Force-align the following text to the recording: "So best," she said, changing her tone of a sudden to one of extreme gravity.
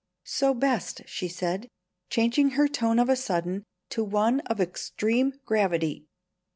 "So 0.25 0.55
best," 0.55 1.03
she 1.05 1.27
said, 1.27 1.67
changing 2.09 2.51
her 2.57 2.67
tone 2.67 2.97
of 2.97 3.07
a 3.07 3.15
sudden 3.15 3.65
to 3.89 4.03
one 4.03 4.39
of 4.47 4.59
extreme 4.59 5.39
gravity. 5.45 6.07